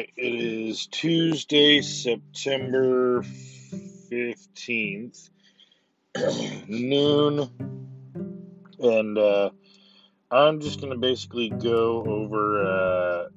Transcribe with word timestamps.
right, 0.00 0.10
it 0.16 0.34
is 0.34 0.86
Tuesday, 0.86 1.82
September 1.82 3.22
15th, 4.10 5.28
noon, 6.68 7.50
and 8.78 9.18
uh, 9.18 9.50
I'm 10.30 10.60
just 10.60 10.80
going 10.80 10.92
to 10.92 10.98
basically 10.98 11.50
go 11.50 12.02
over 12.06 12.62
uh, 12.62 13.28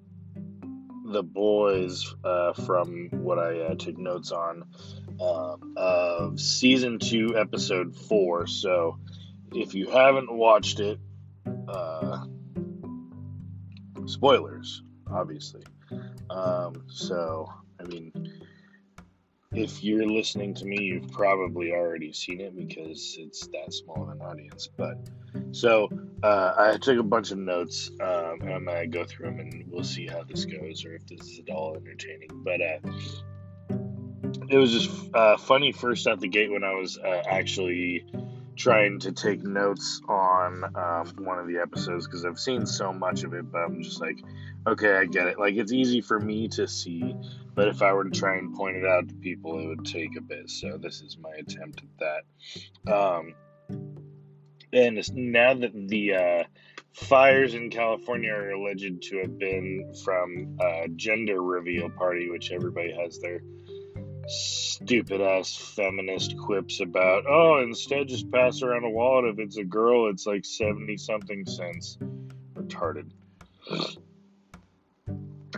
the 1.05 1.23
boys 1.23 2.15
uh, 2.23 2.53
from 2.53 3.09
what 3.11 3.39
I 3.39 3.59
uh, 3.59 3.75
took 3.75 3.97
notes 3.97 4.31
on 4.31 4.63
um, 5.19 5.73
of 5.75 6.39
season 6.39 6.99
2, 6.99 7.37
episode 7.37 7.95
4. 7.95 8.47
So 8.47 8.99
if 9.51 9.73
you 9.73 9.89
haven't 9.89 10.31
watched 10.31 10.79
it, 10.79 10.99
uh, 11.67 12.25
spoilers, 14.05 14.81
obviously. 15.11 15.63
Um, 16.33 16.83
so, 16.87 17.47
I 17.79 17.83
mean, 17.83 18.11
if 19.53 19.83
you're 19.83 20.07
listening 20.07 20.55
to 20.55 20.65
me, 20.65 20.81
you've 20.81 21.11
probably 21.11 21.71
already 21.71 22.11
seen 22.11 22.41
it 22.41 22.55
because 22.55 23.15
it's 23.19 23.47
that 23.47 23.71
small 23.73 24.03
of 24.03 24.09
an 24.09 24.21
audience. 24.21 24.67
But 24.75 24.97
so 25.51 25.89
uh, 26.23 26.53
I 26.57 26.77
took 26.77 26.97
a 26.97 27.03
bunch 27.03 27.31
of 27.31 27.37
notes, 27.37 27.91
um, 28.01 28.39
and 28.41 28.53
I'm 28.53 28.65
gonna 28.65 28.87
go 28.87 29.05
through 29.05 29.27
them, 29.27 29.39
and 29.39 29.65
we'll 29.69 29.83
see 29.83 30.07
how 30.07 30.23
this 30.23 30.45
goes, 30.45 30.85
or 30.85 30.95
if 30.95 31.05
this 31.07 31.21
is 31.21 31.39
at 31.39 31.53
all 31.53 31.75
entertaining. 31.75 32.29
But 32.33 32.61
uh, 32.61 32.79
it 34.49 34.57
was 34.57 34.71
just 34.71 34.89
uh, 35.13 35.37
funny 35.37 35.71
first 35.71 36.07
out 36.07 36.19
the 36.19 36.27
gate 36.27 36.51
when 36.51 36.63
I 36.63 36.73
was 36.73 36.97
uh, 36.97 37.23
actually 37.29 38.05
trying 38.55 38.99
to 38.99 39.11
take 39.11 39.43
notes 39.43 40.01
on 40.07 40.63
um, 40.75 41.13
one 41.25 41.39
of 41.39 41.47
the 41.47 41.57
episodes 41.57 42.05
because 42.05 42.25
I've 42.25 42.39
seen 42.39 42.65
so 42.65 42.93
much 42.93 43.23
of 43.23 43.33
it, 43.33 43.51
but 43.51 43.59
I'm 43.59 43.81
just 43.81 43.99
like, 44.01 44.19
okay, 44.67 44.95
I 44.95 45.05
get 45.05 45.27
it. 45.27 45.39
Like, 45.39 45.55
it's 45.55 45.71
easy 45.71 46.01
for 46.01 46.19
me 46.19 46.47
to 46.49 46.67
see, 46.67 47.15
but 47.55 47.67
if 47.67 47.81
I 47.81 47.93
were 47.93 48.03
to 48.03 48.09
try 48.09 48.37
and 48.37 48.53
point 48.53 48.77
it 48.77 48.85
out 48.85 49.09
to 49.09 49.15
people, 49.15 49.59
it 49.59 49.67
would 49.67 49.85
take 49.85 50.17
a 50.17 50.21
bit. 50.21 50.49
So, 50.49 50.77
this 50.77 51.01
is 51.01 51.17
my 51.17 51.31
attempt 51.37 51.81
at 51.81 52.23
that. 52.85 52.93
Um, 52.93 53.33
and 54.71 55.03
now 55.15 55.53
that 55.53 55.71
the 55.87 56.13
uh, 56.13 56.43
fires 56.93 57.53
in 57.53 57.69
California 57.69 58.31
are 58.31 58.51
alleged 58.51 59.01
to 59.03 59.17
have 59.19 59.37
been 59.37 59.93
from 60.03 60.57
a 60.59 60.87
gender 60.95 61.41
reveal 61.41 61.89
party, 61.89 62.29
which 62.29 62.51
everybody 62.51 62.91
has 62.91 63.19
their 63.19 63.41
stupid 64.27 65.21
ass 65.21 65.55
feminist 65.55 66.37
quips 66.37 66.79
about, 66.79 67.25
oh, 67.27 67.61
instead 67.61 68.07
just 68.07 68.31
pass 68.31 68.61
around 68.61 68.83
a 68.83 68.89
wallet. 68.89 69.33
If 69.33 69.39
it's 69.39 69.57
a 69.57 69.63
girl, 69.63 70.09
it's 70.09 70.25
like 70.25 70.45
70 70.45 70.97
something 70.97 71.45
cents. 71.45 71.97
Retarded. 72.53 73.11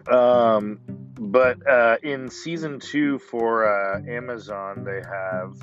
Um, 0.07 0.79
but 1.17 1.67
uh, 1.67 1.97
in 2.03 2.29
season 2.29 2.79
two 2.79 3.19
for 3.19 3.65
uh, 3.67 4.01
Amazon, 4.07 4.83
they 4.83 5.01
have 5.07 5.55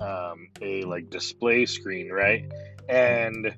um, 0.00 0.48
a 0.60 0.82
like 0.82 1.10
display 1.10 1.66
screen, 1.66 2.10
right? 2.10 2.50
And 2.88 3.54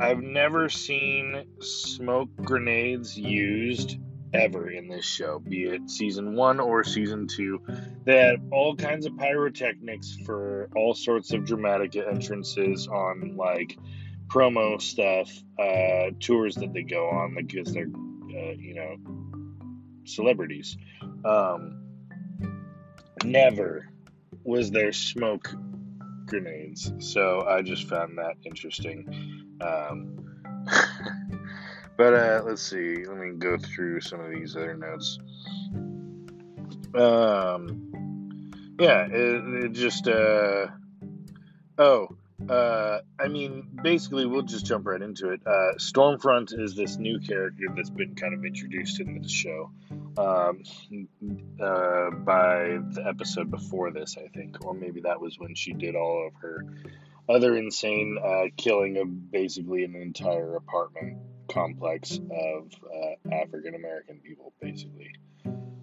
I've 0.00 0.22
never 0.22 0.68
seen 0.68 1.44
smoke 1.60 2.30
grenades 2.36 3.18
used 3.18 3.98
ever 4.34 4.70
in 4.70 4.88
this 4.88 5.04
show, 5.04 5.38
be 5.38 5.64
it 5.64 5.90
season 5.90 6.34
one 6.34 6.60
or 6.60 6.84
season 6.84 7.26
two. 7.26 7.60
They 8.04 8.18
had 8.18 8.36
all 8.50 8.74
kinds 8.74 9.06
of 9.06 9.16
pyrotechnics 9.16 10.16
for 10.24 10.68
all 10.74 10.94
sorts 10.94 11.32
of 11.32 11.44
dramatic 11.44 11.96
entrances 11.96 12.88
on 12.88 13.36
like 13.36 13.78
promo 14.28 14.80
stuff, 14.80 15.30
uh, 15.58 16.10
tours 16.20 16.54
that 16.56 16.72
they 16.72 16.82
go 16.82 17.08
on 17.10 17.34
because 17.34 17.72
they're, 17.72 17.84
uh, 17.84 18.52
you 18.52 18.74
know, 18.74 18.96
celebrities. 20.04 20.76
Um, 21.24 21.82
never 23.24 23.88
was 24.44 24.70
there 24.70 24.92
smoke 24.92 25.54
grenades, 26.26 26.92
so 26.98 27.46
I 27.46 27.62
just 27.62 27.88
found 27.88 28.18
that 28.18 28.36
interesting. 28.44 29.56
Um, 29.60 30.16
But 31.96 32.14
uh, 32.14 32.42
let's 32.44 32.62
see. 32.62 33.04
Let 33.04 33.18
me 33.18 33.32
go 33.38 33.56
through 33.58 34.00
some 34.00 34.20
of 34.20 34.30
these 34.30 34.56
other 34.56 34.74
notes. 34.74 35.18
Um, 36.94 38.52
yeah, 38.78 39.06
it, 39.06 39.64
it 39.64 39.72
just 39.72 40.08
uh, 40.08 40.68
oh, 41.78 42.08
uh, 42.48 43.00
I 43.20 43.28
mean, 43.28 43.68
basically, 43.82 44.26
we'll 44.26 44.42
just 44.42 44.66
jump 44.66 44.86
right 44.86 45.00
into 45.00 45.30
it. 45.30 45.40
Uh, 45.46 45.74
Stormfront 45.78 46.58
is 46.58 46.74
this 46.74 46.96
new 46.96 47.20
character 47.20 47.66
that's 47.74 47.90
been 47.90 48.14
kind 48.14 48.34
of 48.34 48.44
introduced 48.44 49.00
in 49.00 49.20
the 49.20 49.28
show 49.28 49.70
um, 50.18 50.62
uh, 51.60 52.10
by 52.10 52.78
the 52.90 53.04
episode 53.06 53.50
before 53.50 53.90
this, 53.90 54.16
I 54.18 54.28
think, 54.28 54.64
or 54.64 54.74
maybe 54.74 55.00
that 55.02 55.20
was 55.20 55.38
when 55.38 55.54
she 55.54 55.72
did 55.72 55.94
all 55.94 56.26
of 56.26 56.34
her 56.40 56.64
other 57.28 57.56
insane 57.56 58.18
uh, 58.22 58.44
killing 58.56 58.98
of 58.98 59.30
basically 59.30 59.84
an 59.84 59.94
entire 59.94 60.56
apartment 60.56 61.18
complex 61.48 62.18
of 62.18 62.72
uh, 62.84 63.34
African 63.34 63.74
American 63.74 64.18
people, 64.18 64.52
basically. 64.60 65.12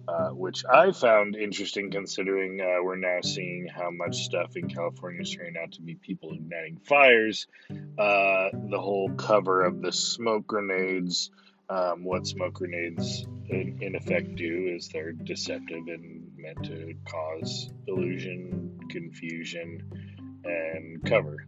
Uh, 0.08 0.30
which 0.30 0.64
I 0.64 0.90
found 0.90 1.36
interesting 1.36 1.92
considering 1.92 2.60
uh, 2.60 2.82
we're 2.82 2.96
now 2.96 3.20
seeing 3.22 3.68
how 3.68 3.90
much 3.90 4.24
stuff 4.24 4.56
in 4.56 4.68
California 4.68 5.20
is 5.20 5.30
turning 5.30 5.56
out 5.56 5.72
to 5.72 5.82
be 5.82 5.94
people 5.94 6.32
igniting 6.32 6.80
fires. 6.84 7.46
Uh, 7.70 8.48
the 8.70 8.80
whole 8.80 9.10
cover 9.10 9.62
of 9.62 9.80
the 9.80 9.92
smoke 9.92 10.48
grenades, 10.48 11.30
um, 11.68 12.02
what 12.02 12.26
smoke 12.26 12.54
grenades 12.54 13.24
in, 13.50 13.78
in, 13.82 13.94
effect 13.94 14.34
do 14.34 14.72
is 14.74 14.88
they're 14.88 15.12
deceptive 15.12 15.86
and 15.86 16.32
meant 16.36 16.64
to 16.64 16.94
cause 17.08 17.70
illusion, 17.86 18.80
confusion, 18.90 19.82
and 20.44 21.04
cover, 21.04 21.46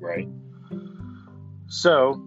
right? 0.00 0.28
So, 1.68 2.22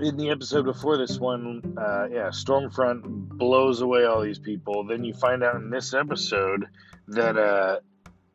in 0.00 0.16
the 0.16 0.30
episode 0.30 0.64
before 0.64 0.96
this 0.96 1.18
one, 1.18 1.76
uh, 1.76 2.06
yeah, 2.10 2.28
Stormfront 2.28 3.02
blows 3.04 3.80
away 3.80 4.04
all 4.04 4.22
these 4.22 4.38
people. 4.38 4.84
Then 4.84 5.04
you 5.04 5.14
find 5.14 5.42
out 5.42 5.56
in 5.56 5.70
this 5.70 5.94
episode 5.94 6.66
that 7.08 7.36
uh, 7.36 7.80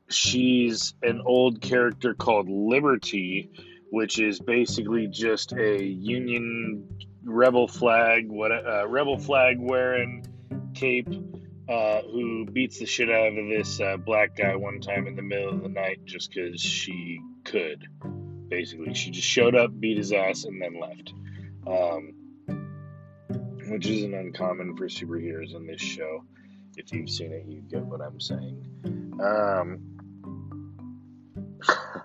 she's 0.09 0.93
an 1.01 1.21
old 1.25 1.61
character 1.61 2.13
called 2.13 2.49
Liberty, 2.49 3.51
which 3.91 4.19
is 4.19 4.39
basically 4.39 5.07
just 5.07 5.53
a 5.53 5.83
Union 5.83 6.87
rebel 7.23 7.67
flag, 7.67 8.27
what 8.27 8.51
uh, 8.51 8.87
rebel 8.87 9.17
flag 9.17 9.57
wearing 9.59 10.25
cape, 10.73 11.09
uh, 11.69 12.01
who 12.01 12.45
beats 12.45 12.79
the 12.79 12.85
shit 12.85 13.09
out 13.09 13.37
of 13.37 13.47
this 13.47 13.79
uh, 13.79 13.97
black 13.97 14.35
guy 14.35 14.55
one 14.55 14.81
time 14.81 15.07
in 15.07 15.15
the 15.15 15.21
middle 15.21 15.49
of 15.49 15.61
the 15.61 15.69
night 15.69 16.03
just 16.05 16.31
because 16.33 16.59
she 16.59 17.19
could. 17.45 17.87
Basically, 18.49 18.93
she 18.95 19.11
just 19.11 19.27
showed 19.27 19.55
up, 19.55 19.79
beat 19.79 19.97
his 19.97 20.11
ass, 20.11 20.45
and 20.45 20.59
then 20.61 20.79
left 20.79 21.13
um, 21.67 22.13
which 23.69 23.87
isn't 23.87 24.13
uncommon 24.13 24.75
for 24.75 24.87
superheroes 24.87 25.55
in 25.55 25.67
this 25.67 25.81
show. 25.81 26.23
If 26.75 26.91
you've 26.93 27.09
seen 27.09 27.31
it, 27.31 27.45
you 27.47 27.61
get 27.61 27.83
what 27.83 28.01
I'm 28.01 28.19
saying. 28.19 29.17
Um, 29.21 29.97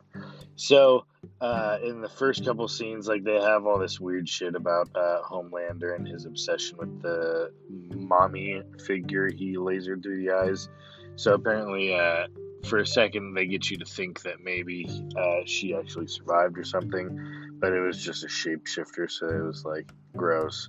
so, 0.57 1.07
uh, 1.41 1.79
in 1.83 2.01
the 2.01 2.09
first 2.09 2.45
couple 2.45 2.67
scenes, 2.69 3.07
like 3.07 3.25
they 3.25 3.41
have 3.41 3.67
all 3.67 3.79
this 3.79 4.01
weird 4.01 4.29
shit 4.29 4.55
about 4.55 4.89
uh, 4.95 5.21
Homelander 5.29 5.95
and 5.97 6.07
his 6.07 6.27
obsession 6.27 6.79
with 6.79 7.03
the 7.03 7.53
mommy 7.95 8.63
figure 8.87 9.31
he 9.31 9.57
lasered 9.57 10.03
through 10.03 10.25
the 10.25 10.33
eyes. 10.33 10.69
So 11.17 11.35
apparently, 11.35 11.95
uh, 11.95 12.27
for 12.67 12.79
a 12.79 12.87
second, 12.87 13.35
they 13.35 13.47
get 13.47 13.71
you 13.71 13.77
to 13.79 13.85
think 13.85 14.23
that 14.23 14.43
maybe 14.43 14.87
uh, 15.17 15.41
she 15.45 15.75
actually 15.75 16.07
survived 16.07 16.59
or 16.59 16.65
something 16.65 17.45
but 17.65 17.73
it 17.73 17.81
was 17.81 18.03
just 18.03 18.25
a 18.25 18.27
shapeshifter, 18.27 19.11
so 19.11 19.27
it 19.27 19.43
was 19.43 19.65
like 19.65 19.91
gross. 20.15 20.69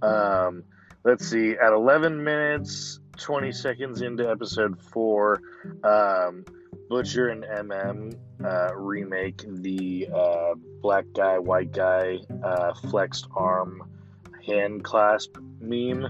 Um, 0.00 0.62
let's 1.06 1.28
see, 1.28 1.52
at 1.52 1.72
11 1.72 2.24
minutes, 2.24 2.98
20 3.18 3.52
seconds 3.52 4.02
into 4.02 4.28
episode 4.28 4.82
4, 4.90 5.40
um, 5.84 6.44
Butcher 6.88 7.28
and 7.28 7.44
MM 7.44 8.18
uh, 8.44 8.74
remake 8.74 9.44
the 9.46 10.08
uh, 10.12 10.54
black 10.82 11.04
guy, 11.14 11.38
white 11.38 11.70
guy, 11.70 12.18
uh, 12.42 12.74
flexed 12.90 13.28
arm 13.36 13.88
hand 14.44 14.82
clasp 14.82 15.36
meme, 15.60 16.08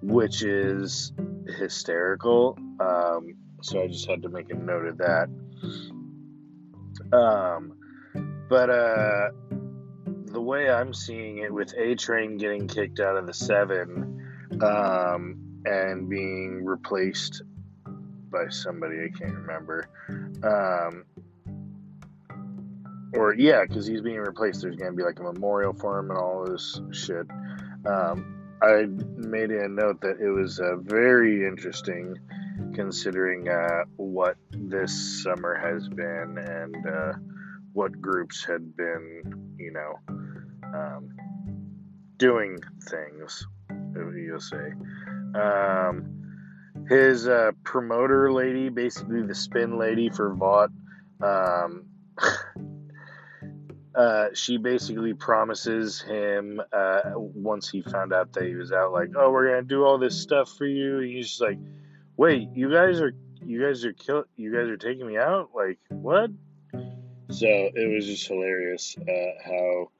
which 0.00 0.42
is 0.42 1.12
hysterical. 1.58 2.58
Um, 2.80 3.34
so 3.60 3.82
I 3.82 3.88
just 3.88 4.08
had 4.08 4.22
to 4.22 4.30
make 4.30 4.50
a 4.50 4.54
note 4.54 4.86
of 4.86 4.98
that. 4.98 5.28
Um, 7.12 7.74
but 8.48 8.70
uh, 8.70 9.30
the 10.32 10.40
way 10.40 10.70
I'm 10.70 10.94
seeing 10.94 11.38
it, 11.38 11.52
with 11.52 11.74
A 11.76 11.94
Train 11.94 12.38
getting 12.38 12.68
kicked 12.68 13.00
out 13.00 13.18
of 13.18 13.26
the 13.26 13.34
seven 13.34 14.28
um, 14.62 15.62
and 15.64 16.08
being 16.08 16.64
replaced 16.64 17.42
by 18.30 18.48
somebody 18.48 18.96
I 19.04 19.18
can't 19.18 19.34
remember, 19.34 19.88
um, 20.42 21.04
or 23.14 23.34
yeah, 23.34 23.62
because 23.66 23.86
he's 23.86 24.00
being 24.00 24.18
replaced. 24.18 24.62
There's 24.62 24.76
going 24.76 24.92
to 24.92 24.96
be 24.96 25.02
like 25.02 25.18
a 25.18 25.22
memorial 25.22 25.72
for 25.72 25.98
him 25.98 26.10
and 26.10 26.18
all 26.18 26.44
this 26.44 26.80
shit. 26.92 27.26
Um, 27.86 28.40
I 28.62 28.86
made 29.16 29.50
a 29.50 29.68
note 29.68 30.02
that 30.02 30.20
it 30.20 30.30
was 30.30 30.60
uh, 30.60 30.76
very 30.76 31.46
interesting 31.46 32.16
considering 32.74 33.48
uh, 33.48 33.84
what 33.96 34.36
this 34.50 35.22
summer 35.22 35.54
has 35.54 35.88
been 35.88 36.36
and 36.38 36.86
uh, 36.86 37.12
what 37.72 38.00
groups 38.00 38.44
had 38.44 38.76
been, 38.76 39.56
you 39.58 39.72
know, 39.72 39.94
um, 40.74 41.10
doing 42.18 42.58
things, 42.88 43.46
you'll 43.94 44.40
say. 44.40 44.72
Um, 45.34 46.20
his 46.88 47.28
uh, 47.28 47.52
promoter 47.62 48.32
lady, 48.32 48.68
basically 48.68 49.22
the 49.22 49.34
spin 49.34 49.78
lady 49.78 50.10
for 50.10 50.34
Vought, 50.34 50.70
um, 51.22 51.84
uh, 53.94 54.28
she 54.34 54.56
basically 54.56 55.14
promises 55.14 56.00
him 56.00 56.60
uh, 56.72 57.00
once 57.14 57.68
he 57.68 57.82
found 57.82 58.12
out 58.12 58.32
that 58.32 58.44
he 58.44 58.54
was 58.54 58.72
out, 58.72 58.92
like, 58.92 59.10
"Oh, 59.16 59.30
we're 59.30 59.48
gonna 59.48 59.62
do 59.62 59.84
all 59.84 59.98
this 59.98 60.20
stuff 60.20 60.56
for 60.56 60.66
you." 60.66 60.98
And 60.98 61.10
he's 61.10 61.28
just 61.28 61.40
like, 61.40 61.58
"Wait, 62.16 62.48
you 62.54 62.70
guys 62.72 63.00
are 63.00 63.12
you 63.44 63.62
guys 63.62 63.84
are 63.84 63.92
kill 63.92 64.24
you 64.36 64.52
guys 64.52 64.68
are 64.68 64.76
taking 64.76 65.06
me 65.06 65.16
out? 65.16 65.50
Like 65.54 65.78
what?" 65.88 66.30
So 67.30 67.46
it 67.46 67.94
was 67.94 68.06
just 68.06 68.26
hilarious 68.26 68.96
uh, 68.98 69.44
how 69.44 69.90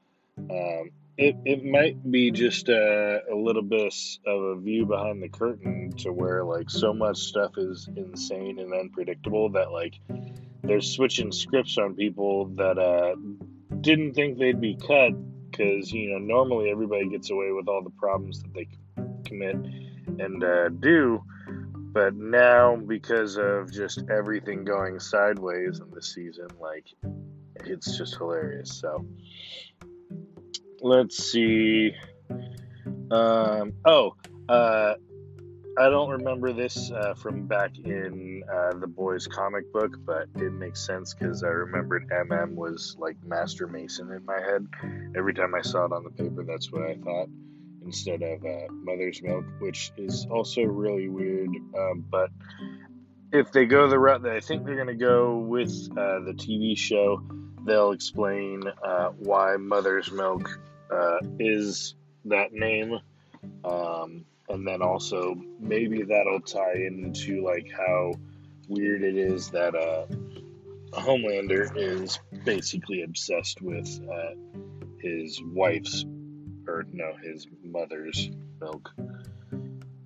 um, 0.49 0.89
it, 1.21 1.35
it 1.45 1.63
might 1.63 2.11
be 2.11 2.31
just 2.31 2.67
a, 2.67 3.21
a 3.31 3.35
little 3.35 3.61
bit 3.61 3.93
of 4.25 4.41
a 4.41 4.59
view 4.59 4.87
behind 4.87 5.21
the 5.21 5.29
curtain 5.29 5.91
to 5.97 6.11
where 6.11 6.43
like 6.43 6.67
so 6.67 6.93
much 6.93 7.17
stuff 7.17 7.51
is 7.57 7.87
insane 7.95 8.57
and 8.57 8.73
unpredictable 8.73 9.47
that 9.51 9.71
like 9.71 9.99
they're 10.63 10.81
switching 10.81 11.31
scripts 11.31 11.77
on 11.77 11.93
people 11.93 12.47
that 12.55 12.79
uh, 12.79 13.15
didn't 13.81 14.13
think 14.13 14.39
they'd 14.39 14.59
be 14.59 14.75
cut 14.75 15.13
because 15.51 15.91
you 15.91 16.09
know 16.09 16.17
normally 16.17 16.71
everybody 16.71 17.07
gets 17.07 17.29
away 17.29 17.51
with 17.51 17.67
all 17.67 17.83
the 17.83 17.91
problems 17.91 18.41
that 18.41 18.53
they 18.55 18.67
commit 19.23 19.55
and 20.19 20.43
uh, 20.43 20.69
do. 20.69 21.23
But 21.93 22.15
now 22.15 22.77
because 22.77 23.37
of 23.37 23.71
just 23.71 24.01
everything 24.09 24.63
going 24.63 24.99
sideways 24.99 25.81
in 25.81 25.91
the 25.91 26.01
season 26.01 26.47
like 26.59 26.87
it's 27.65 27.95
just 27.95 28.15
hilarious 28.15 28.79
so 28.79 29.05
let's 30.81 31.31
see. 31.31 31.93
Um, 33.11 33.73
oh, 33.85 34.15
uh, 34.49 34.95
I 35.77 35.89
don't 35.89 36.09
remember 36.09 36.51
this 36.51 36.91
uh, 36.91 37.13
from 37.13 37.47
back 37.47 37.77
in 37.77 38.43
uh, 38.51 38.77
the 38.77 38.87
boys' 38.87 39.27
comic 39.27 39.71
book, 39.71 39.95
but 40.05 40.27
it 40.35 40.51
makes 40.51 40.85
sense 40.85 41.13
because 41.13 41.43
I 41.43 41.47
remembered 41.47 42.09
MM 42.09 42.55
was 42.55 42.95
like 42.99 43.15
Master 43.23 43.67
Mason 43.67 44.11
in 44.11 44.25
my 44.25 44.39
head. 44.39 44.67
Every 45.15 45.33
time 45.33 45.55
I 45.55 45.61
saw 45.61 45.85
it 45.85 45.93
on 45.93 46.03
the 46.03 46.09
paper, 46.09 46.43
that's 46.43 46.71
what 46.71 46.83
I 46.83 46.95
thought 46.95 47.29
instead 47.83 48.21
of 48.21 48.43
uh, 48.43 48.71
Mother's 48.71 49.21
Milk, 49.21 49.45
which 49.59 49.91
is 49.97 50.27
also 50.29 50.61
really 50.63 51.09
weird. 51.09 51.49
Um, 51.77 52.05
but 52.09 52.29
if 53.31 53.51
they 53.51 53.65
go 53.65 53.87
the 53.87 53.97
route 53.97 54.23
that 54.23 54.33
I 54.33 54.39
think 54.41 54.65
they're 54.65 54.75
going 54.75 54.87
to 54.87 54.93
go 54.93 55.37
with 55.37 55.71
uh, 55.91 56.19
the 56.19 56.33
TV 56.33 56.77
show, 56.77 57.23
they'll 57.65 57.91
explain 57.91 58.63
uh, 58.83 59.09
why 59.17 59.57
Mother's 59.57 60.11
Milk 60.11 60.59
uh, 60.91 61.19
is 61.39 61.95
that 62.25 62.53
name. 62.53 62.99
Um, 63.63 64.25
and 64.49 64.67
then 64.67 64.81
also 64.81 65.35
maybe 65.59 66.03
that'll 66.03 66.41
tie 66.41 66.75
into 66.75 67.43
like 67.43 67.71
how 67.71 68.13
weird 68.67 69.03
it 69.03 69.15
is 69.15 69.49
that 69.51 69.75
uh, 69.75 70.05
a 70.93 71.01
Homelander 71.01 71.71
is 71.75 72.19
basically 72.43 73.03
obsessed 73.03 73.61
with 73.61 73.87
uh, 74.11 74.35
his 74.99 75.41
wife's 75.43 76.05
or 76.67 76.85
no, 76.91 77.13
his 77.23 77.47
mother's 77.63 78.29
milk. 78.59 78.93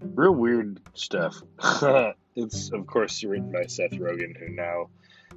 Real 0.02 0.34
weird 0.34 0.80
stuff. 0.94 1.42
it's 2.36 2.72
of 2.72 2.88
course 2.88 3.24
written 3.24 3.52
by 3.52 3.66
Seth 3.66 3.92
Rogen, 3.92 4.38
who 4.38 4.50
now 4.50 4.90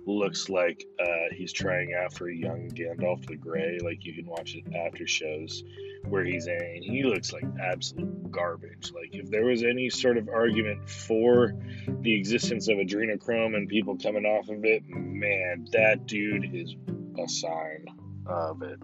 looks 0.07 0.49
like 0.49 0.85
uh, 1.01 1.35
he's 1.35 1.53
trying 1.53 1.95
out 1.95 2.13
for 2.13 2.29
young 2.29 2.71
Gandalf 2.71 3.27
the 3.27 3.37
Grey. 3.37 3.79
Like 3.83 4.05
you 4.05 4.15
can 4.15 4.27
watch 4.27 4.55
it 4.55 4.65
after 4.75 5.07
shows 5.07 5.63
where 6.09 6.25
he's 6.25 6.47
in. 6.47 6.83
He 6.83 7.03
looks 7.03 7.33
like 7.33 7.45
absolute 7.61 8.31
garbage. 8.31 8.93
Like 8.95 9.15
if 9.15 9.31
there 9.31 9.45
was 9.45 9.63
any 9.63 9.91
sort 9.91 10.17
of 10.17 10.29
argument 10.29 10.89
for 10.89 11.55
the 11.87 12.15
existence 12.15 12.69
of 12.69 12.79
adrenochrome 12.79 13.55
and 13.57 13.69
people 13.69 13.97
coming 13.97 14.25
off 14.25 14.49
of 14.49 14.65
it, 14.65 14.83
man, 14.89 15.67
that 15.73 16.07
dude 16.07 16.55
is 16.55 16.75
a 17.19 17.29
sign 17.29 17.87
of 18.27 18.63
it 18.63 18.79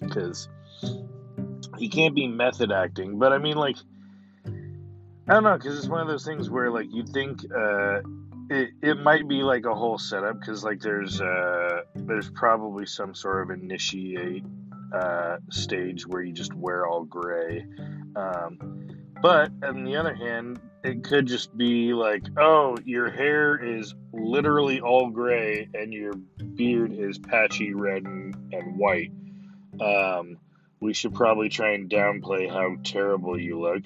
because 0.00 0.48
he 1.78 1.88
can't 1.88 2.14
be 2.14 2.26
method 2.28 2.70
acting. 2.72 3.18
But 3.18 3.32
I 3.32 3.38
mean, 3.38 3.56
like. 3.56 3.76
I 5.28 5.34
don't 5.34 5.44
know, 5.44 5.56
because 5.56 5.78
it's 5.78 5.86
one 5.86 6.00
of 6.00 6.08
those 6.08 6.24
things 6.24 6.50
where, 6.50 6.72
like, 6.72 6.88
you 6.90 7.04
think 7.04 7.44
uh, 7.56 8.00
it, 8.50 8.70
it 8.82 8.98
might 8.98 9.28
be 9.28 9.42
like 9.42 9.64
a 9.64 9.74
whole 9.74 9.98
setup 9.98 10.40
because 10.40 10.64
like 10.64 10.80
there's 10.80 11.20
uh 11.20 11.82
there's 11.94 12.28
probably 12.30 12.84
some 12.84 13.14
sort 13.14 13.42
of 13.42 13.58
initiate 13.58 14.44
uh, 14.92 15.36
stage 15.50 16.04
where 16.04 16.20
you 16.20 16.32
just 16.32 16.52
wear 16.52 16.84
all 16.84 17.04
gray. 17.04 17.64
Um, 18.16 18.88
but 19.22 19.52
on 19.62 19.84
the 19.84 19.96
other 19.96 20.14
hand 20.14 20.60
it 20.82 21.04
could 21.04 21.26
just 21.26 21.56
be 21.56 21.92
like 21.94 22.24
oh 22.38 22.76
your 22.84 23.08
hair 23.08 23.56
is 23.56 23.94
literally 24.12 24.80
all 24.80 25.10
gray 25.10 25.68
and 25.74 25.92
your 25.92 26.14
beard 26.14 26.92
is 26.92 27.18
patchy 27.18 27.72
red 27.72 28.02
and, 28.02 28.34
and 28.52 28.76
white. 28.76 29.12
Um, 29.80 30.38
we 30.80 30.92
should 30.92 31.14
probably 31.14 31.50
try 31.50 31.74
and 31.74 31.88
downplay 31.88 32.50
how 32.50 32.76
terrible 32.82 33.38
you 33.38 33.60
look 33.60 33.84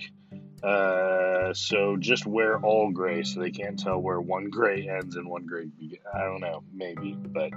uh, 0.65 1.53
so 1.53 1.97
just 1.97 2.27
wear 2.27 2.59
all 2.59 2.91
gray 2.91 3.23
so 3.23 3.41
they 3.41 3.51
can't 3.51 3.79
tell 3.79 3.99
where 3.99 4.21
one 4.21 4.49
gray 4.49 4.89
ends 4.89 5.17
and 5.17 5.29
one 5.29 5.47
gray 5.47 5.67
begins. 5.67 6.03
I 6.13 6.25
don't 6.25 6.41
know, 6.41 6.63
maybe, 6.73 7.13
but 7.15 7.51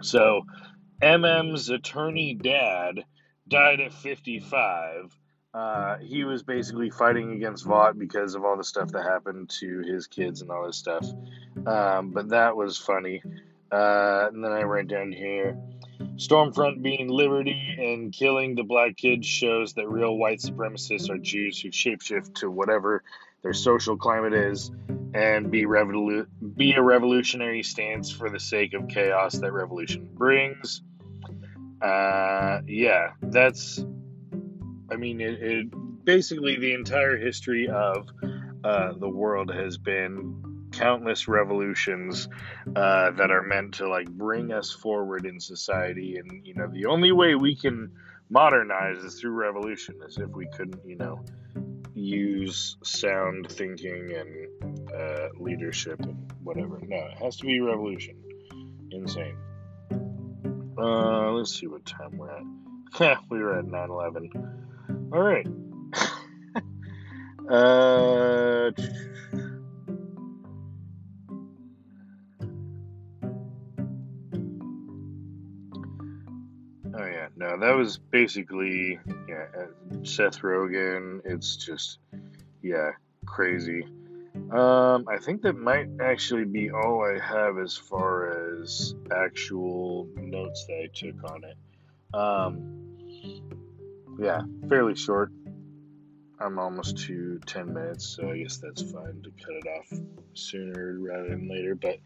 so 0.00 0.46
MM's 1.02 1.70
attorney 1.70 2.34
dad 2.34 3.04
died 3.48 3.80
at 3.80 3.92
55. 3.92 5.16
Uh, 5.52 5.98
he 5.98 6.24
was 6.24 6.42
basically 6.42 6.90
fighting 6.90 7.32
against 7.32 7.64
Vought 7.64 7.98
because 7.98 8.34
of 8.34 8.44
all 8.44 8.56
the 8.56 8.64
stuff 8.64 8.90
that 8.92 9.02
happened 9.04 9.50
to 9.60 9.80
his 9.80 10.06
kids 10.06 10.40
and 10.42 10.50
all 10.50 10.66
this 10.66 10.76
stuff. 10.76 11.06
Um, 11.66 12.10
but 12.10 12.30
that 12.30 12.56
was 12.56 12.78
funny. 12.78 13.22
Uh, 13.70 14.28
and 14.32 14.44
then 14.44 14.52
I 14.52 14.62
write 14.62 14.88
down 14.88 15.12
here 15.12 15.56
Stormfront 16.16 16.80
being 16.80 17.08
liberty 17.08 17.76
and 17.78 18.12
killing 18.12 18.54
the 18.54 18.62
black 18.62 18.96
kids 18.96 19.26
shows 19.26 19.74
that 19.74 19.88
real 19.88 20.16
white 20.16 20.38
supremacists 20.38 21.10
are 21.10 21.18
Jews 21.18 21.60
who 21.60 21.70
shapeshift 21.70 22.34
to 22.36 22.50
whatever 22.50 23.02
their 23.42 23.52
social 23.52 23.96
climate 23.96 24.32
is 24.32 24.70
and 25.12 25.50
be 25.50 25.64
revolu- 25.64 26.26
be 26.56 26.72
a 26.72 26.82
revolutionary 26.82 27.62
stance 27.62 28.10
for 28.10 28.30
the 28.30 28.38
sake 28.38 28.74
of 28.74 28.88
chaos 28.88 29.34
that 29.34 29.52
revolution 29.52 30.08
brings. 30.14 30.82
Uh, 31.82 32.60
yeah, 32.66 33.10
that's. 33.22 33.84
I 34.90 34.96
mean, 34.96 35.20
it, 35.20 35.42
it 35.42 36.04
basically 36.04 36.56
the 36.58 36.74
entire 36.74 37.16
history 37.16 37.68
of 37.68 38.08
uh, 38.62 38.92
the 38.98 39.08
world 39.08 39.52
has 39.52 39.78
been 39.78 40.53
countless 40.78 41.28
revolutions 41.28 42.28
uh, 42.76 43.10
that 43.12 43.30
are 43.30 43.42
meant 43.42 43.74
to 43.74 43.88
like 43.88 44.08
bring 44.10 44.52
us 44.52 44.70
forward 44.70 45.26
in 45.26 45.40
society. 45.40 46.16
And 46.16 46.46
you 46.46 46.54
know 46.54 46.68
the 46.68 46.86
only 46.86 47.12
way 47.12 47.34
we 47.34 47.56
can 47.56 47.90
modernize 48.30 48.98
is 49.04 49.20
through 49.20 49.32
revolution 49.32 49.96
as 50.06 50.18
if 50.18 50.30
we 50.30 50.46
couldn't 50.56 50.84
you 50.84 50.96
know 50.96 51.24
use 51.94 52.76
sound 52.82 53.48
thinking 53.50 54.12
and 54.12 54.92
uh, 54.92 55.28
leadership 55.38 56.00
and 56.00 56.32
whatever. 56.42 56.80
No 56.86 56.96
it 56.96 57.18
has 57.18 57.36
to 57.38 57.46
be 57.46 57.60
revolution. 57.60 58.16
Insane. 58.90 59.36
Uh, 60.76 61.30
let's 61.32 61.58
see 61.58 61.66
what 61.66 61.84
time 61.86 62.16
we're 62.16 62.30
at. 62.30 62.42
We 63.30 63.40
were 63.40 63.58
at 63.58 63.64
9-11 63.64 64.54
all 65.14 65.22
right. 65.22 65.46
Uh 67.46 68.70
that 77.58 77.76
was 77.76 77.98
basically 77.98 78.98
yeah, 79.28 79.46
uh, 79.58 80.04
Seth 80.04 80.40
Rogen. 80.40 81.20
It's 81.24 81.56
just 81.56 81.98
yeah, 82.62 82.92
crazy. 83.26 83.86
Um, 84.50 85.06
I 85.08 85.18
think 85.20 85.42
that 85.42 85.54
might 85.54 85.88
actually 86.00 86.44
be 86.44 86.70
all 86.70 87.04
I 87.04 87.18
have 87.18 87.58
as 87.58 87.76
far 87.76 88.56
as 88.58 88.94
actual 89.12 90.08
notes 90.16 90.64
that 90.66 90.82
I 90.82 90.88
took 90.92 91.30
on 91.30 91.42
it. 91.44 91.56
Um, 92.14 92.74
yeah, 94.18 94.42
fairly 94.68 94.96
short. 94.96 95.30
I'm 96.40 96.58
almost 96.58 96.98
to 97.06 97.38
10 97.46 97.72
minutes, 97.72 98.06
so 98.06 98.30
I 98.30 98.38
guess 98.38 98.58
that's 98.58 98.82
fine 98.82 99.22
to 99.22 99.30
cut 99.44 99.54
it 99.54 99.66
off 99.68 99.98
sooner 100.34 100.96
rather 100.98 101.28
than 101.28 101.48
later. 101.48 101.74
But 101.74 102.00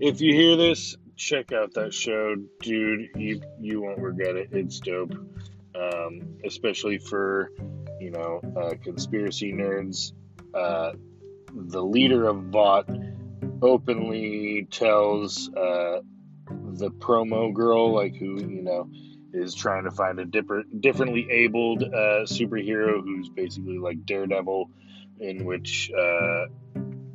if 0.00 0.20
you 0.20 0.34
hear 0.34 0.56
this, 0.56 0.96
check 1.16 1.52
out 1.52 1.74
that 1.74 1.92
show, 1.94 2.36
dude. 2.60 3.10
You 3.16 3.40
you 3.60 3.82
won't 3.82 3.98
regret 3.98 4.36
it. 4.36 4.48
It's 4.52 4.80
dope. 4.80 5.14
um, 5.74 6.38
especially 6.44 6.98
for 6.98 7.50
you 8.00 8.10
know 8.10 8.40
uh, 8.56 8.74
conspiracy 8.82 9.52
nerds. 9.52 10.12
Uh, 10.54 10.92
the 11.52 11.82
leader 11.82 12.28
of 12.28 12.44
Vought 12.44 12.88
openly 13.62 14.66
tells 14.70 15.48
uh, 15.54 16.00
the 16.48 16.90
promo 16.90 17.52
girl, 17.52 17.92
like 17.94 18.16
who 18.16 18.40
you 18.40 18.62
know 18.62 18.88
is 19.32 19.54
trying 19.54 19.84
to 19.84 19.90
find 19.90 20.18
a 20.18 20.24
different, 20.24 20.80
differently 20.80 21.28
abled 21.30 21.82
uh, 21.82 22.24
superhero 22.24 23.02
who's 23.02 23.28
basically 23.28 23.78
like 23.78 24.06
Daredevil, 24.06 24.70
in 25.20 25.44
which 25.44 25.90
uh, 25.92 26.46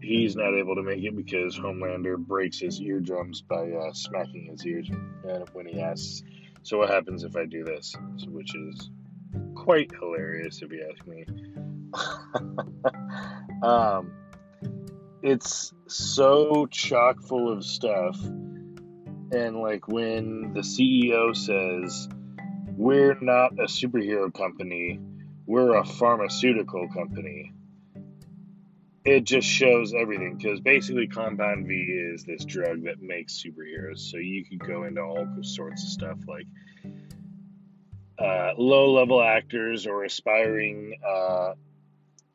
he's 0.01 0.35
not 0.35 0.53
able 0.55 0.75
to 0.75 0.83
make 0.83 1.03
it 1.03 1.15
because 1.15 1.57
Homelander 1.57 2.17
breaks 2.17 2.59
his 2.59 2.81
eardrums 2.81 3.41
by 3.41 3.71
uh, 3.71 3.93
smacking 3.93 4.47
his 4.51 4.65
ears 4.65 4.89
when 5.53 5.65
he 5.65 5.79
asks, 5.79 6.23
"So 6.63 6.79
what 6.79 6.89
happens 6.89 7.23
if 7.23 7.35
I 7.35 7.45
do 7.45 7.63
this?" 7.63 7.95
Which 8.27 8.55
is 8.55 8.89
quite 9.55 9.91
hilarious 9.99 10.61
if 10.61 10.71
you 10.71 10.89
ask 10.91 11.07
me. 11.07 11.25
um, 13.63 14.11
it's 15.21 15.73
so 15.87 16.65
chock 16.67 17.21
full 17.21 17.51
of 17.51 17.63
stuff. 17.63 18.19
And 19.33 19.57
like 19.57 19.87
when 19.87 20.53
the 20.53 20.61
CEO 20.61 21.35
says, 21.35 22.09
We're 22.75 23.17
not 23.21 23.53
a 23.53 23.65
superhero 23.65 24.33
company, 24.33 24.99
we're 25.45 25.75
a 25.75 25.85
pharmaceutical 25.85 26.87
company, 26.89 27.53
it 29.05 29.23
just 29.23 29.47
shows 29.47 29.93
everything. 29.93 30.37
Because 30.37 30.59
basically, 30.59 31.07
Compound 31.07 31.67
V 31.67 31.73
is 31.73 32.23
this 32.23 32.45
drug 32.45 32.83
that 32.83 33.01
makes 33.01 33.41
superheroes. 33.41 33.99
So 33.99 34.17
you 34.17 34.45
could 34.45 34.59
go 34.59 34.83
into 34.83 35.01
all 35.01 35.25
sorts 35.41 35.83
of 35.83 35.89
stuff 35.89 36.17
like 36.27 36.47
uh, 38.19 38.53
low 38.57 38.91
level 38.91 39.21
actors 39.21 39.87
or 39.87 40.03
aspiring 40.03 40.95
uh, 41.07 41.53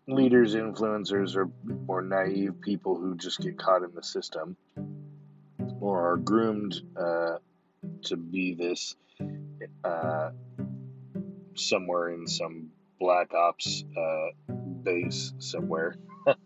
leaders, 0.08 0.54
influencers, 0.54 1.36
or, 1.36 1.50
or 1.86 2.02
naive 2.02 2.60
people 2.60 2.96
who 2.96 3.16
just 3.16 3.40
get 3.40 3.58
caught 3.58 3.82
in 3.82 3.94
the 3.94 4.02
system 4.02 4.56
or 5.80 6.12
are 6.12 6.16
groomed 6.16 6.74
uh, 6.96 7.36
to 8.02 8.16
be 8.16 8.54
this 8.54 8.96
uh, 9.84 10.30
somewhere 11.54 12.10
in 12.10 12.26
some 12.26 12.68
black 12.98 13.32
ops 13.34 13.84
uh, 13.96 14.52
base 14.82 15.32
somewhere, 15.38 15.96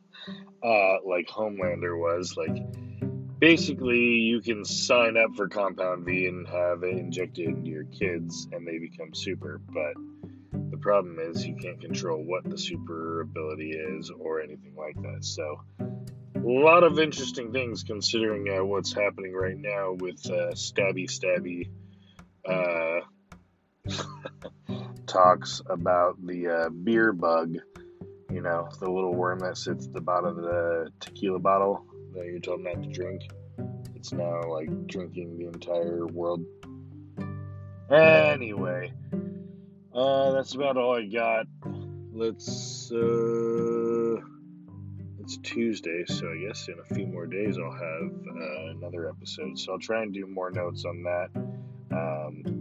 uh, 0.63 0.97
like 1.07 1.29
Homelander 1.29 1.99
was. 1.99 2.37
Like, 2.37 2.57
basically, 3.39 3.99
you 3.99 4.41
can 4.41 4.65
sign 4.65 5.17
up 5.17 5.35
for 5.37 5.49
Compound 5.49 6.05
V 6.05 6.27
and 6.27 6.47
have 6.49 6.83
it 6.83 6.99
injected 6.99 7.49
into 7.49 7.71
your 7.71 7.85
kids, 7.85 8.49
and 8.53 8.67
they 8.67 8.79
become 8.79 9.15
super, 9.15 9.61
but 9.69 9.95
the 10.71 10.77
problem 10.77 11.19
is 11.19 11.47
you 11.47 11.57
can't 11.57 11.81
control 11.81 12.23
what 12.23 12.49
the 12.49 12.59
super 12.59 13.23
ability 13.23 13.73
is 13.73 14.11
or 14.11 14.41
anything 14.41 14.75
like 14.77 15.01
that. 15.03 15.25
So, 15.25 15.61
a 15.81 16.39
lot 16.39 16.85
of 16.85 16.99
interesting 16.99 17.53
things 17.53 17.83
considering 17.83 18.49
uh, 18.49 18.65
what's 18.65 18.93
happening 18.93 19.33
right 19.33 19.59
now 19.59 19.93
with 19.93 20.25
uh, 20.27 20.53
Stabby 20.53 21.07
Stabby 21.07 21.69
uh, 22.49 23.01
talks 25.07 25.61
about 25.67 26.25
the 26.25 26.49
uh, 26.49 26.69
beer 26.71 27.13
bug. 27.13 27.57
You 28.31 28.43
know, 28.43 28.69
the 28.79 28.89
little 28.91 29.15
worm 29.15 29.41
that 29.41 29.57
sits 29.57 29.87
at 29.87 29.93
the 29.93 30.01
bottom 30.01 30.39
of 30.39 30.45
the 30.45 30.91
tequila 31.01 31.39
bottle 31.39 31.85
that 32.15 32.27
you're 32.27 32.39
told 32.39 32.63
not 32.63 32.83
to 32.83 32.89
drink. 32.89 33.23
It's 33.95 34.13
now 34.13 34.43
like 34.49 34.87
drinking 34.87 35.37
the 35.37 35.47
entire 35.47 36.07
world. 36.07 36.45
Anyway, 37.91 38.93
uh, 39.93 40.31
that's 40.33 40.55
about 40.55 40.77
all 40.77 40.97
I 40.97 41.07
got. 41.07 41.47
Let's. 42.13 42.93
Uh, 42.93 44.21
it's 45.21 45.37
Tuesday, 45.39 46.05
so 46.07 46.31
I 46.31 46.39
guess 46.47 46.69
in 46.69 46.75
a 46.79 46.95
few 46.95 47.07
more 47.07 47.27
days 47.27 47.57
I'll 47.59 47.71
have 47.71 48.13
uh, 48.37 48.71
another 48.71 49.09
episode. 49.09 49.59
So 49.59 49.73
I'll 49.73 49.79
try 49.79 50.03
and 50.03 50.13
do 50.13 50.27
more 50.27 50.51
notes 50.51 50.85
on 50.85 51.03
that. 51.03 51.29
Um, 51.93 52.60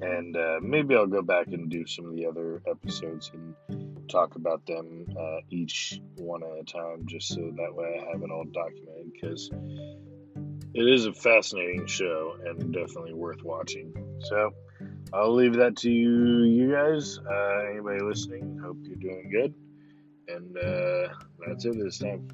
and 0.00 0.36
uh, 0.36 0.58
maybe 0.62 0.94
I'll 0.94 1.06
go 1.06 1.22
back 1.22 1.48
and 1.48 1.70
do 1.70 1.86
some 1.86 2.06
of 2.06 2.14
the 2.14 2.26
other 2.26 2.62
episodes 2.68 3.30
and 3.32 4.08
talk 4.08 4.36
about 4.36 4.64
them 4.66 5.06
uh, 5.18 5.38
each 5.50 6.00
one 6.16 6.42
at 6.42 6.58
a 6.60 6.64
time, 6.64 7.06
just 7.06 7.28
so 7.28 7.52
that 7.56 7.74
way 7.74 8.00
I 8.02 8.12
have 8.12 8.22
it 8.22 8.30
all 8.30 8.44
documented. 8.44 9.12
Because 9.12 9.50
it 10.74 10.86
is 10.86 11.06
a 11.06 11.12
fascinating 11.12 11.86
show 11.86 12.36
and 12.44 12.72
definitely 12.72 13.14
worth 13.14 13.42
watching. 13.42 13.94
So. 14.28 14.52
I'll 15.12 15.34
leave 15.34 15.54
that 15.54 15.76
to 15.76 15.90
you, 15.90 16.42
you 16.42 16.72
guys. 16.72 17.18
Uh, 17.18 17.70
anybody 17.70 18.02
listening, 18.02 18.58
hope 18.62 18.78
you're 18.82 18.96
doing 18.96 19.30
good. 19.30 19.54
And 20.28 20.56
uh, 20.58 21.14
that's 21.46 21.64
it 21.64 21.78
this 21.78 21.98
time. 21.98 22.28